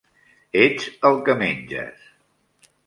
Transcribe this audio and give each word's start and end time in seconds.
Ets 0.61 0.87
el 1.11 1.21
que 1.29 1.37
menges. 1.43 2.11